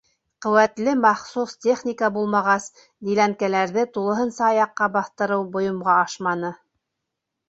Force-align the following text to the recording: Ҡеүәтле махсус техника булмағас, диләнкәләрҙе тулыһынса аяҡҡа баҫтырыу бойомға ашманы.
Ҡеүәтле 0.43 0.93
махсус 0.99 1.51
техника 1.65 2.07
булмағас, 2.15 2.65
диләнкәләрҙе 3.09 3.83
тулыһынса 3.97 4.47
аяҡҡа 4.47 4.87
баҫтырыу 4.97 5.45
бойомға 5.57 5.99
ашманы. 6.07 6.51